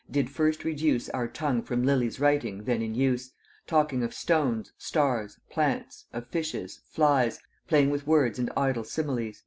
[0.09, 3.33] "did first reduce Our tongue from Lilly's writing then in use,
[3.67, 9.39] Talking of stones, stars, plants, of fishes, flies, Playing with words and idle similies."